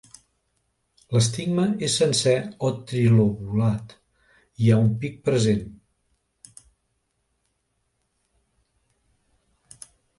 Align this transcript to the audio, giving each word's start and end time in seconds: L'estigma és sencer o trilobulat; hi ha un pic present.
L'estigma 1.15 1.65
és 1.87 1.97
sencer 2.01 2.33
o 2.71 2.71
trilobulat; 2.93 3.93
hi 4.63 4.71
ha 4.71 4.81
un 4.87 4.91
pic 5.05 5.23
present. 5.31 5.63